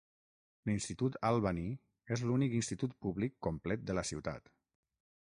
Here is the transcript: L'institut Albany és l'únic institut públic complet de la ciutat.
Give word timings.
L'institut 0.69 1.17
Albany 1.27 1.59
és 2.17 2.23
l'únic 2.29 2.57
institut 2.63 2.97
públic 3.07 3.37
complet 3.49 3.85
de 3.91 3.97
la 3.99 4.09
ciutat. 4.13 4.55